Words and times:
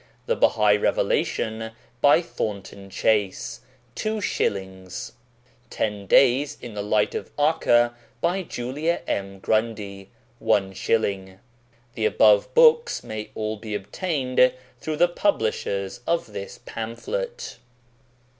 The 0.25 0.35
Bahai 0.35 0.81
Revelation 0.81 1.73
by 2.01 2.23
Thornton 2.23 2.89
Chase. 2.89 3.61
2s. 3.95 5.11
Ten 5.69 6.07
Days 6.07 6.57
in 6.59 6.73
the 6.73 6.81
Light 6.81 7.13
of 7.13 7.31
Acca 7.37 7.93
by 8.19 8.41
Julia 8.41 9.01
M. 9.05 9.37
Grundy. 9.37 10.09
Is. 10.41 11.29
The 11.93 12.05
above 12.07 12.51
books 12.55 13.03
may 13.03 13.29
all 13.35 13.57
be 13.57 13.75
obtained 13.75 14.53
through 14.79 14.97
the 14.97 15.07
Publishers 15.07 15.99
of 16.07 16.33
this 16.33 16.59
pamphlet. 16.65 17.57